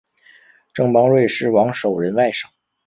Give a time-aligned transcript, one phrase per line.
[0.73, 2.47] 郑邦瑞是王守仁外甥。